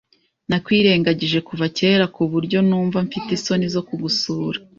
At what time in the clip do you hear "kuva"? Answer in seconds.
1.47-1.65